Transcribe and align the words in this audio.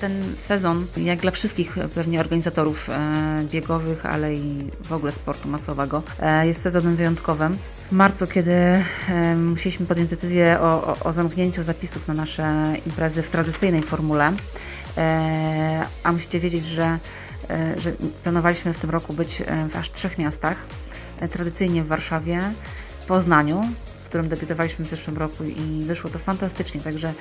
ten 0.00 0.34
sezon, 0.48 0.86
jak 0.96 1.20
dla 1.20 1.30
wszystkich 1.30 1.76
pewnie 1.94 2.20
organizatorów 2.20 2.90
e, 2.90 3.44
biegowych, 3.52 4.06
ale 4.06 4.34
i 4.34 4.70
w 4.84 4.92
ogóle 4.92 5.12
sportu 5.12 5.48
masowego, 5.48 6.02
e, 6.20 6.46
jest 6.46 6.62
sezonem 6.62 6.96
wyjątkowym. 6.96 7.58
W 7.88 7.92
marcu, 7.92 8.26
kiedy 8.26 8.52
e, 8.52 8.84
musieliśmy 9.36 9.86
podjąć 9.86 10.10
decyzję 10.10 10.58
o, 10.60 10.86
o, 10.86 10.96
o 11.04 11.12
zamknięciu 11.12 11.62
zapisów 11.62 12.08
na 12.08 12.14
nasze 12.14 12.74
imprezy 12.86 13.22
w 13.22 13.30
tradycyjnej 13.30 13.82
formule, 13.82 14.32
a 16.04 16.12
musicie 16.12 16.40
wiedzieć, 16.40 16.66
że, 16.66 16.98
że 17.76 17.92
planowaliśmy 18.22 18.74
w 18.74 18.78
tym 18.78 18.90
roku 18.90 19.12
być 19.12 19.42
w 19.70 19.76
aż 19.76 19.92
trzech 19.92 20.18
miastach. 20.18 20.56
Tradycyjnie 21.30 21.82
w 21.82 21.86
Warszawie, 21.86 22.40
Poznaniu, 23.06 23.62
którym 24.10 24.28
debiutowaliśmy 24.28 24.84
w 24.84 24.88
zeszłym 24.88 25.18
roku 25.18 25.44
i 25.44 25.82
wyszło 25.82 26.10
to 26.10 26.18
fantastycznie, 26.18 26.80
także 26.80 27.14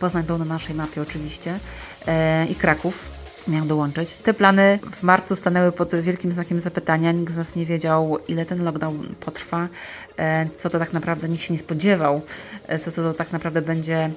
Poznań 0.00 0.24
był 0.24 0.38
na 0.38 0.44
naszej 0.44 0.74
mapie 0.74 1.02
oczywiście 1.02 1.58
e, 2.06 2.46
i 2.46 2.54
Kraków 2.54 3.21
miał 3.48 3.66
dołączyć. 3.66 4.12
Te 4.12 4.34
plany 4.34 4.78
w 4.92 5.02
marcu 5.02 5.36
stanęły 5.36 5.72
pod 5.72 5.94
wielkim 5.94 6.32
znakiem 6.32 6.60
zapytania. 6.60 7.12
Nikt 7.12 7.32
z 7.32 7.36
nas 7.36 7.56
nie 7.56 7.66
wiedział, 7.66 8.18
ile 8.28 8.46
ten 8.46 8.64
lockdown 8.64 9.14
potrwa, 9.20 9.68
e, 10.16 10.46
co 10.62 10.70
to 10.70 10.78
tak 10.78 10.92
naprawdę 10.92 11.28
nikt 11.28 11.42
się 11.42 11.52
nie 11.52 11.58
spodziewał, 11.58 12.22
e, 12.66 12.78
co 12.78 12.92
to 12.92 13.14
tak 13.14 13.32
naprawdę 13.32 13.62
będzie 13.62 14.10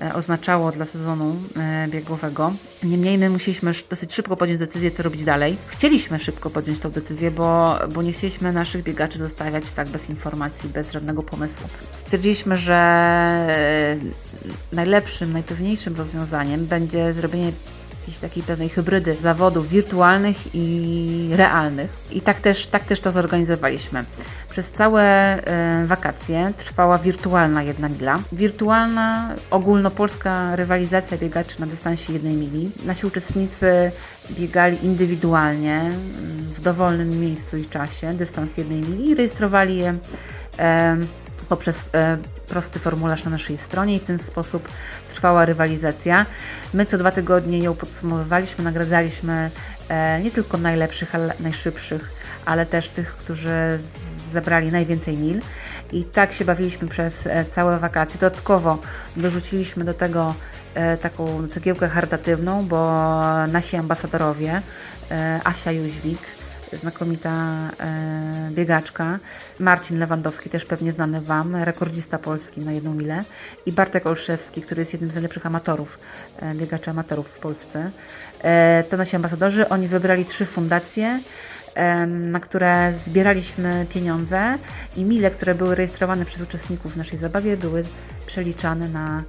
e, 0.00 0.14
oznaczało 0.14 0.72
dla 0.72 0.86
sezonu 0.86 1.36
biegowego. 1.88 2.52
Niemniej 2.82 3.18
my 3.18 3.30
musieliśmy 3.30 3.72
dosyć 3.90 4.14
szybko 4.14 4.36
podjąć 4.36 4.60
decyzję, 4.60 4.90
co 4.90 5.02
robić 5.02 5.24
dalej. 5.24 5.56
Chcieliśmy 5.66 6.18
szybko 6.18 6.50
podjąć 6.50 6.80
tą 6.80 6.90
decyzję, 6.90 7.30
bo, 7.30 7.78
bo 7.94 8.02
nie 8.02 8.12
chcieliśmy 8.12 8.52
naszych 8.52 8.82
biegaczy 8.82 9.18
zostawiać 9.18 9.64
tak 9.70 9.88
bez 9.88 10.10
informacji, 10.10 10.68
bez 10.68 10.92
żadnego 10.92 11.22
pomysłu. 11.22 11.68
Stwierdziliśmy, 11.92 12.56
że 12.56 12.80
najlepszym, 14.72 15.32
najpewniejszym 15.32 15.96
rozwiązaniem 15.96 16.66
będzie 16.66 17.12
zrobienie 17.12 17.52
jakiejś 18.00 18.18
takiej 18.18 18.42
pewnej 18.42 18.68
hybrydy 18.68 19.14
zawodów 19.14 19.68
wirtualnych 19.68 20.36
i 20.54 21.30
realnych. 21.32 21.90
I 22.10 22.20
tak 22.20 22.40
też, 22.40 22.66
tak 22.66 22.84
też 22.84 23.00
to 23.00 23.12
zorganizowaliśmy. 23.12 24.04
Przez 24.50 24.70
całe 24.70 25.02
e, 25.02 25.84
wakacje 25.86 26.52
trwała 26.58 26.98
wirtualna 26.98 27.62
jedna 27.62 27.88
mila. 27.88 28.18
Wirtualna, 28.32 29.34
ogólnopolska 29.50 30.56
rywalizacja 30.56 31.18
biegaczy 31.18 31.60
na 31.60 31.66
dystansie 31.66 32.12
jednej 32.12 32.36
mili. 32.36 32.70
Nasi 32.86 33.06
uczestnicy 33.06 33.92
biegali 34.30 34.84
indywidualnie 34.86 35.90
w 36.56 36.60
dowolnym 36.60 37.20
miejscu 37.20 37.56
i 37.56 37.64
czasie 37.64 38.14
dystans 38.14 38.56
jednej 38.56 38.80
mili 38.80 39.10
i 39.10 39.14
rejestrowali 39.14 39.76
je 39.76 39.94
poprzez 41.50 41.84
e, 41.94 42.16
prosty 42.48 42.78
formularz 42.78 43.24
na 43.24 43.30
naszej 43.30 43.58
stronie 43.58 43.94
i 43.94 43.98
w 44.00 44.04
ten 44.04 44.18
sposób 44.18 44.68
trwała 45.14 45.44
rywalizacja. 45.44 46.26
My 46.74 46.86
co 46.86 46.98
dwa 46.98 47.10
tygodnie 47.10 47.58
ją 47.58 47.74
podsumowywaliśmy, 47.74 48.64
nagradzaliśmy 48.64 49.50
e, 49.88 50.20
nie 50.20 50.30
tylko 50.30 50.58
najlepszych, 50.58 51.14
ale 51.14 51.34
najszybszych, 51.40 52.12
ale 52.44 52.66
też 52.66 52.88
tych, 52.88 53.12
którzy 53.16 53.78
zebrali 54.32 54.72
najwięcej 54.72 55.16
mil. 55.18 55.40
I 55.92 56.04
tak 56.04 56.32
się 56.32 56.44
bawiliśmy 56.44 56.88
przez 56.88 57.26
e, 57.26 57.44
całe 57.44 57.78
wakacje. 57.78 58.20
Dodatkowo 58.20 58.78
dorzuciliśmy 59.16 59.84
do 59.84 59.94
tego 59.94 60.34
taką 61.02 61.48
cegiełkę 61.48 61.88
charytatywną, 61.88 62.66
bo 62.66 63.02
nasi 63.46 63.76
ambasadorowie, 63.76 64.62
Asia 65.44 65.72
Jóźwik, 65.72 66.18
znakomita 66.76 67.30
e, 67.80 68.50
biegaczka. 68.50 69.18
Marcin 69.58 69.98
Lewandowski, 69.98 70.50
też 70.50 70.64
pewnie 70.64 70.92
znany 70.92 71.20
Wam, 71.20 71.56
rekordzista 71.56 72.18
polski 72.18 72.60
na 72.60 72.72
jedną 72.72 72.94
milę. 72.94 73.20
I 73.66 73.72
Bartek 73.72 74.06
Olszewski, 74.06 74.62
który 74.62 74.82
jest 74.82 74.92
jednym 74.92 75.10
z 75.10 75.14
najlepszych 75.14 75.46
amatorów, 75.46 75.98
e, 76.38 76.54
biegaczy 76.54 76.90
amatorów 76.90 77.28
w 77.28 77.38
Polsce. 77.38 77.90
E, 78.42 78.84
to 78.90 78.96
nasi 78.96 79.16
ambasadorzy. 79.16 79.68
Oni 79.68 79.88
wybrali 79.88 80.24
trzy 80.24 80.46
fundacje 80.46 81.20
na 82.06 82.40
które 82.40 82.92
zbieraliśmy 83.06 83.86
pieniądze 83.94 84.58
i 84.96 85.04
mile, 85.04 85.30
które 85.30 85.54
były 85.54 85.74
rejestrowane 85.74 86.24
przez 86.24 86.42
uczestników 86.42 86.92
w 86.92 86.96
naszej 86.96 87.18
zabawie, 87.18 87.56
były 87.56 87.82
przeliczane 88.26 88.88
na, 88.88 89.22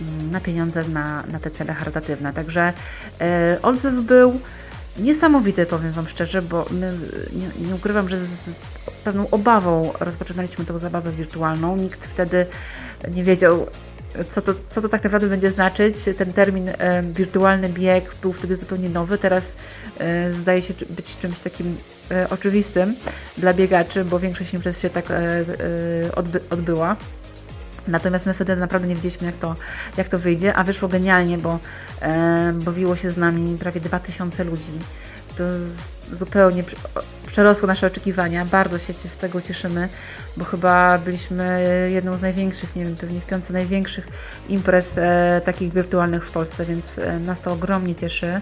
mm, 0.00 0.30
na 0.30 0.40
pieniądze 0.40 0.82
na, 0.88 1.22
na 1.32 1.38
te 1.38 1.50
cele 1.50 1.74
charytatywne. 1.74 2.32
Także 2.32 2.72
e, 3.20 3.58
odzew 3.62 3.94
był 3.94 4.40
niesamowite, 4.96 5.66
powiem 5.66 5.92
Wam 5.92 6.08
szczerze, 6.08 6.42
bo 6.42 6.66
my, 6.70 6.92
nie, 7.32 7.68
nie 7.68 7.74
ukrywam, 7.74 8.08
że 8.08 8.18
z 8.18 8.28
pewną 9.04 9.30
obawą 9.30 9.92
rozpoczynaliśmy 10.00 10.64
tę 10.64 10.78
zabawę 10.78 11.12
wirtualną. 11.12 11.76
Nikt 11.76 12.06
wtedy 12.06 12.46
nie 13.14 13.24
wiedział, 13.24 13.66
co 14.34 14.42
to, 14.42 14.54
co 14.68 14.82
to 14.82 14.88
tak 14.88 15.04
naprawdę 15.04 15.28
będzie 15.28 15.50
znaczyć. 15.50 15.96
Ten 16.16 16.32
termin 16.32 16.68
e, 16.68 17.02
wirtualny 17.02 17.68
bieg 17.68 18.14
był 18.22 18.32
wtedy 18.32 18.56
zupełnie 18.56 18.88
nowy, 18.88 19.18
teraz 19.18 19.44
e, 19.98 20.32
zdaje 20.32 20.62
się 20.62 20.74
być 20.90 21.16
czymś 21.16 21.38
takim 21.38 21.76
e, 22.10 22.30
oczywistym 22.30 22.94
dla 23.36 23.54
biegaczy, 23.54 24.04
bo 24.04 24.18
większość 24.18 24.54
imprez 24.54 24.80
się 24.80 24.90
tak 24.90 25.10
e, 25.10 25.14
e, 25.14 25.44
odby 26.14 26.40
odbyła. 26.50 26.96
Natomiast 27.88 28.26
my 28.26 28.34
wtedy 28.34 28.56
naprawdę 28.56 28.88
nie 28.88 28.94
wiedzieliśmy, 28.94 29.26
jak 29.26 29.36
to, 29.36 29.56
jak 29.96 30.08
to 30.08 30.18
wyjdzie, 30.18 30.54
a 30.54 30.64
wyszło 30.64 30.88
genialnie, 30.88 31.38
bo 31.38 31.58
bawiło 32.54 32.96
się 32.96 33.10
z 33.10 33.16
nami 33.16 33.58
prawie 33.58 33.80
2000 33.80 34.44
ludzi. 34.44 34.72
To 35.36 35.44
zupełnie 36.16 36.64
przerosło 37.26 37.68
nasze 37.68 37.86
oczekiwania. 37.86 38.44
Bardzo 38.44 38.78
się 38.78 38.92
z 38.92 39.16
tego 39.16 39.40
cieszymy, 39.40 39.88
bo 40.36 40.44
chyba 40.44 40.98
byliśmy 40.98 41.60
jedną 41.92 42.16
z 42.16 42.20
największych, 42.20 42.76
nie 42.76 42.84
wiem, 42.84 42.96
pewnie 42.96 43.20
w 43.20 43.26
piątce 43.26 43.52
największych 43.52 44.08
imprez 44.48 44.88
e, 44.96 45.40
takich 45.44 45.72
wirtualnych 45.72 46.26
w 46.26 46.30
Polsce, 46.30 46.64
więc 46.64 46.98
e, 46.98 47.18
nas 47.18 47.40
to 47.40 47.52
ogromnie 47.52 47.94
cieszy. 47.94 48.40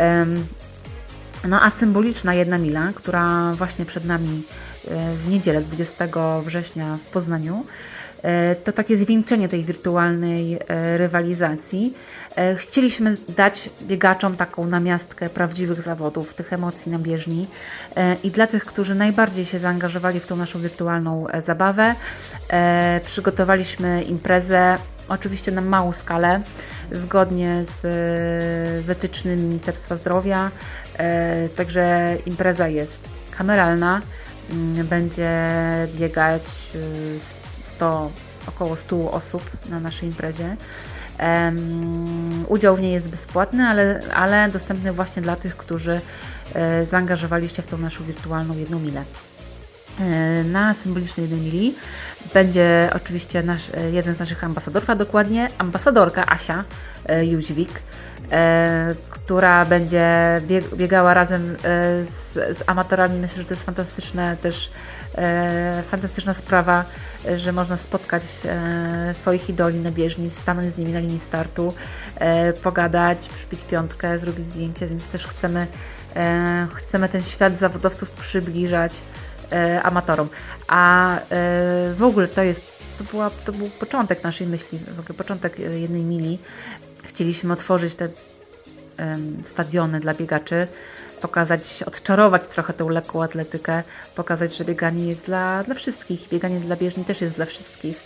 E, 0.00 0.26
no 1.48 1.62
a 1.62 1.70
symboliczna 1.70 2.34
jedna 2.34 2.58
mila, 2.58 2.92
która 2.94 3.52
właśnie 3.52 3.84
przed 3.86 4.04
nami 4.04 4.42
e, 4.88 5.14
w 5.14 5.28
niedzielę 5.28 5.60
20 5.60 6.08
września 6.44 6.94
w 6.94 7.12
Poznaniu, 7.12 7.64
E, 8.09 8.09
to 8.64 8.72
takie 8.72 8.96
zwieńczenie 8.96 9.48
tej 9.48 9.64
wirtualnej 9.64 10.58
e, 10.68 10.98
rywalizacji. 10.98 11.94
E, 12.36 12.56
chcieliśmy 12.56 13.16
dać 13.36 13.70
biegaczom 13.82 14.36
taką 14.36 14.66
namiastkę 14.66 15.30
prawdziwych 15.30 15.82
zawodów, 15.82 16.34
tych 16.34 16.52
emocji 16.52 16.92
na 16.92 16.98
bieżni. 16.98 17.46
I 18.24 18.30
dla 18.30 18.46
tych, 18.46 18.64
którzy 18.64 18.94
najbardziej 18.94 19.44
się 19.44 19.58
zaangażowali 19.58 20.20
w 20.20 20.26
tą 20.26 20.36
naszą 20.36 20.58
wirtualną 20.58 21.26
zabawę, 21.46 21.94
przygotowaliśmy 23.04 24.02
imprezę, 24.02 24.76
oczywiście 25.08 25.52
na 25.52 25.60
małą 25.60 25.92
skalę, 25.92 26.40
zgodnie 26.92 27.64
z 27.82 28.84
wytycznymi 28.84 29.42
Ministerstwa 29.42 29.96
Zdrowia, 29.96 30.50
także 31.56 32.16
impreza 32.26 32.68
jest 32.68 33.08
kameralna, 33.38 34.00
mm, 34.50 34.86
będzie 34.86 35.30
biegać 35.94 36.42
100, 37.80 38.10
około 38.46 38.76
100 38.76 39.10
osób 39.10 39.42
na 39.70 39.80
naszej 39.80 40.08
imprezie. 40.08 40.56
Um, 41.18 42.44
udział 42.48 42.76
w 42.76 42.80
niej 42.80 42.92
jest 42.92 43.10
bezpłatny, 43.10 43.62
ale, 43.68 44.00
ale 44.14 44.48
dostępny 44.48 44.92
właśnie 44.92 45.22
dla 45.22 45.36
tych, 45.36 45.56
którzy 45.56 46.00
e, 46.54 46.84
zaangażowali 46.84 47.48
się 47.48 47.62
w 47.62 47.66
tą 47.66 47.78
naszą 47.78 48.04
wirtualną 48.04 48.58
jedną 48.58 48.78
milę. 48.78 49.04
E, 50.00 50.44
na 50.44 50.74
symbolicznej 50.74 51.24
jednej 51.24 51.40
mili 51.40 51.74
będzie 52.34 52.90
oczywiście 52.94 53.42
nasz, 53.42 53.70
e, 53.74 53.90
jeden 53.90 54.14
z 54.14 54.18
naszych 54.18 54.44
ambasadorów, 54.44 54.90
a 54.90 54.94
dokładnie 54.94 55.48
ambasadorka 55.58 56.26
Asia 56.26 56.64
e, 57.08 57.22
e, 58.30 58.94
która 59.10 59.64
będzie 59.64 60.40
bieg, 60.46 60.74
biegała 60.74 61.14
razem 61.14 61.50
e, 61.50 61.56
z, 62.32 62.58
z 62.58 62.62
amatorami. 62.66 63.18
Myślę, 63.18 63.36
że 63.42 63.44
to 63.44 63.54
jest 63.54 63.66
fantastyczne 63.66 64.36
też 64.36 64.70
fantastyczna 65.90 66.34
sprawa, 66.34 66.84
że 67.36 67.52
można 67.52 67.76
spotkać 67.76 68.22
e, 68.44 69.14
swoich 69.14 69.50
idoli 69.50 69.78
na 69.80 69.90
bieżni, 69.90 70.30
stanąć 70.30 70.72
z 70.72 70.78
nimi 70.78 70.92
na 70.92 71.00
linii 71.00 71.20
startu, 71.20 71.74
e, 72.16 72.52
pogadać, 72.52 73.28
przypić 73.28 73.60
piątkę, 73.60 74.18
zrobić 74.18 74.46
zdjęcie, 74.46 74.86
więc 74.86 75.04
też 75.04 75.26
chcemy, 75.26 75.66
chcemy 76.74 77.08
ten 77.08 77.22
świat 77.22 77.58
zawodowców 77.58 78.10
przybliżać 78.10 78.92
amatorom. 79.82 80.28
A 80.68 81.16
w 81.94 82.02
ogóle 82.02 82.28
to 82.28 82.42
jest, 82.42 82.60
to, 82.98 83.04
była, 83.04 83.30
to 83.30 83.52
był 83.52 83.68
początek 83.68 84.24
naszej 84.24 84.46
myśli, 84.46 84.78
w 84.78 85.00
ogóle 85.00 85.14
początek 85.18 85.58
jednej 85.58 86.02
mili. 86.02 86.38
Chcieliśmy 87.04 87.52
otworzyć 87.52 87.94
te 87.94 88.08
stadiony 89.52 90.00
dla 90.00 90.14
biegaczy, 90.14 90.66
pokazać, 91.20 91.82
odczarować 91.86 92.42
trochę 92.54 92.72
tą 92.72 92.88
lekką 92.88 93.22
atletykę, 93.22 93.82
pokazać, 94.14 94.56
że 94.56 94.64
bieganie 94.64 95.06
jest 95.06 95.26
dla, 95.26 95.64
dla 95.64 95.74
wszystkich. 95.74 96.28
Bieganie 96.28 96.60
dla 96.60 96.76
bieżni 96.76 97.04
też 97.04 97.20
jest 97.20 97.36
dla 97.36 97.44
wszystkich. 97.44 98.02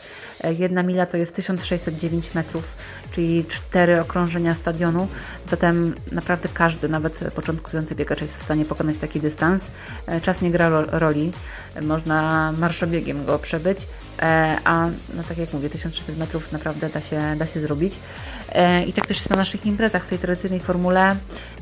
Jedna 0.51 0.83
mila 0.83 1.07
to 1.07 1.17
jest 1.17 1.35
1609 1.35 2.35
metrów, 2.35 2.65
czyli 3.13 3.45
cztery 3.45 4.01
okrążenia 4.01 4.55
stadionu. 4.55 5.09
Zatem 5.51 5.95
naprawdę 6.13 6.49
każdy, 6.55 6.89
nawet 6.89 7.25
początkujący 7.35 7.95
biegacz 7.95 8.21
jest 8.21 8.37
w 8.37 8.43
stanie 8.43 8.65
pokonać 8.65 8.99
taki 8.99 9.21
dystans. 9.21 9.63
E, 10.07 10.21
czas 10.21 10.43
nie 10.43 10.51
gra 10.51 10.69
roli. 10.93 11.33
Można 11.83 12.53
marszobiegiem 12.59 13.25
go 13.25 13.39
przebyć. 13.39 13.79
e, 14.23 14.59
a 14.65 14.87
no 15.15 15.23
tak 15.29 15.39
jak 15.39 15.53
mówię, 15.53 15.71
1400 15.71 16.13
metrów 16.19 16.53
naprawdę 16.53 16.89
da 16.89 17.01
się, 17.01 17.21
da 17.37 17.47
się 17.47 17.61
zrobić. 17.61 17.95
E, 18.53 18.85
I 18.85 18.93
tak 18.93 19.07
też 19.07 19.17
jest 19.17 19.31
na 19.31 19.37
naszych 19.37 19.67
imprezach 19.67 20.05
w 20.05 20.09
tej 20.09 20.19
tradycyjnej 20.19 20.61
formule. 20.61 21.17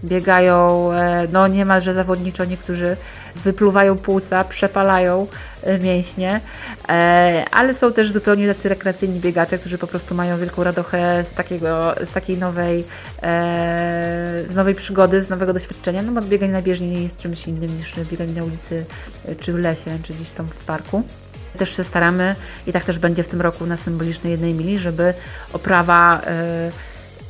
Biegają 0.05 0.91
no 1.33 1.49
niemalże 1.49 1.95
zawodniczo, 1.95 2.45
niektórzy 2.45 2.97
wypluwają 3.37 3.99
płuca, 3.99 4.45
przepalają 4.45 5.27
e, 5.63 5.79
mięśnie, 5.79 6.41
e, 6.89 7.45
ale 7.51 7.75
są 7.75 7.93
też 7.93 8.13
zupełnie 8.13 8.55
tacy 8.55 8.69
rekreacyjni 8.69 9.21
biegacze, 9.21 9.59
którzy 9.59 9.79
po 9.79 9.87
prostu 9.87 10.15
mają 10.15 10.39
wielką 10.39 10.65
radochę 10.65 11.25
z, 11.33 11.35
takiego, 11.35 11.95
z 12.11 12.13
takiej 12.13 12.39
nowej, 12.39 12.85
e, 13.23 14.45
z 14.51 14.55
nowej 14.55 14.75
przygody, 14.75 15.23
z 15.23 15.31
nowego 15.31 15.53
doświadczenia, 15.53 16.03
no 16.03 16.13
bo 16.13 16.23
bieganie 16.23 16.53
na 16.53 16.63
bieżni 16.63 16.89
nie 16.89 17.03
jest 17.03 17.17
czymś 17.17 17.49
innym 17.49 17.79
niż 17.79 17.95
bieganie 18.11 18.33
na 18.33 18.45
ulicy, 18.45 18.85
czy 19.41 19.53
w 19.53 19.59
lesie, 19.59 19.99
czy 20.03 20.13
gdzieś 20.13 20.31
tam 20.31 20.49
w 20.49 20.65
parku. 20.65 21.03
Też 21.59 21.77
się 21.77 21.85
staramy 21.85 22.35
i 22.67 22.73
tak 22.73 22.85
też 22.85 22.99
będzie 22.99 23.23
w 23.23 23.29
tym 23.29 23.41
roku 23.41 23.67
na 23.67 23.77
symbolicznej 23.77 24.31
jednej 24.31 24.55
mili, 24.55 24.79
żeby 24.79 25.15
oprawa 25.53 26.21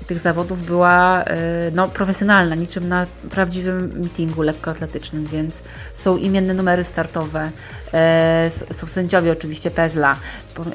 tych 0.07 0.19
zawodów 0.19 0.67
była 0.67 1.25
e, 1.25 1.71
no, 1.75 1.89
profesjonalna, 1.89 2.55
niczym 2.55 2.89
na 2.89 3.07
prawdziwym 3.31 3.99
meetingu 3.99 4.43
lekkoatletycznym, 4.43 5.27
więc 5.27 5.55
są 5.95 6.17
imienne 6.17 6.55
numery 6.55 6.85
startowe, 6.85 7.51
e, 7.95 8.51
są 8.81 8.87
sędziowie 8.87 9.33
oczywiście 9.33 9.71
PEZLA, 9.71 10.17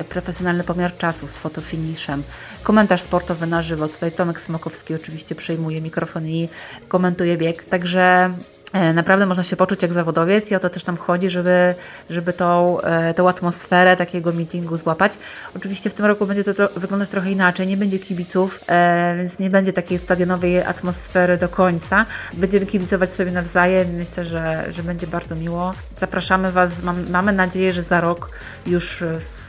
profesjonalny 0.10 0.64
pomiar 0.64 0.98
czasu 0.98 1.28
z 1.28 1.38
fotofiniszem, 1.38 2.24
komentarz 2.64 3.02
sportowy 3.02 3.48
na 3.48 3.62
żywo. 3.62 3.88
Tutaj 3.88 4.12
Tomek 4.12 4.42
Smokowski 4.42 4.96
oczywiście 4.96 5.36
przejmuje 5.36 5.82
mikrofon 5.82 6.28
i 6.28 6.50
komentuje 6.88 7.38
bieg, 7.38 7.64
także 7.64 8.34
Naprawdę 8.74 9.26
można 9.26 9.44
się 9.44 9.56
poczuć 9.56 9.82
jak 9.82 9.92
zawodowiec 9.92 10.52
i 10.52 10.56
o 10.56 10.60
to 10.60 10.70
też 10.70 10.84
tam 10.84 10.98
chodzi, 10.98 11.30
żeby, 11.30 11.76
żeby 12.10 12.34
tą, 12.34 12.82
e, 12.82 13.14
tą 13.14 13.30
atmosferę 13.30 13.98
takiego 13.98 14.34
meetingu 14.34 14.76
złapać. 14.76 15.18
Oczywiście 15.56 15.90
w 15.90 15.94
tym 15.94 16.06
roku 16.06 16.26
będzie 16.26 16.44
to 16.44 16.54
tro 16.54 16.68
wyglądać 16.76 17.10
trochę 17.10 17.32
inaczej, 17.32 17.68
nie 17.68 17.78
będzie 17.78 18.00
kibiców, 18.00 18.60
e, 18.68 19.16
więc 19.18 19.40
nie 19.40 19.50
będzie 19.50 19.74
takiej 19.74 19.98
stadionowej 19.98 20.64
atmosfery 20.64 21.38
do 21.38 21.50
końca. 21.50 22.06
Będziemy 22.34 22.66
kibicować 22.66 23.14
sobie 23.14 23.32
nawzajem, 23.32 23.88
myślę, 23.88 24.26
że, 24.26 24.66
że 24.74 24.84
będzie 24.84 25.08
bardzo 25.08 25.36
miło. 25.36 25.74
Zapraszamy 26.00 26.52
Was, 26.52 26.84
mam, 26.84 27.10
mamy 27.10 27.34
nadzieję, 27.34 27.74
że 27.74 27.84
za 27.84 28.02
rok 28.02 28.30
już 28.66 29.04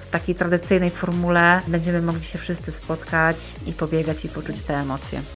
w 0.08 0.10
takiej 0.10 0.34
tradycyjnej 0.34 0.90
formule 0.90 1.60
będziemy 1.66 2.02
mogli 2.02 2.24
się 2.24 2.38
wszyscy 2.38 2.72
spotkać 2.72 3.36
i 3.66 3.72
pobiegać 3.72 4.24
i 4.24 4.28
poczuć 4.28 4.62
te 4.62 4.74
emocje. 4.74 5.22